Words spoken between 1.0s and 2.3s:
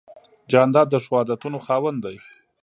ښو عادتونو خاوند دی.